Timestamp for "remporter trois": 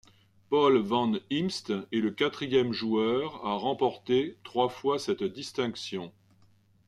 3.53-4.67